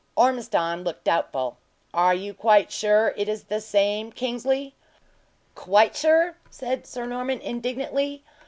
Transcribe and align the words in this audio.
Ormiston 0.15 0.83
looked 0.83 1.03
doubtful. 1.03 1.59
"Are 1.93 2.15
you 2.15 2.33
quite 2.33 2.71
sure 2.71 3.13
it 3.17 3.29
is 3.29 3.43
the 3.43 3.61
same, 3.61 4.11
Kingsley?" 4.11 4.73
"Quite 5.53 5.95
sure?" 5.95 6.37
said 6.49 6.87
Sir 6.87 7.05
Norman, 7.05 7.39
indignantly. 7.39 8.23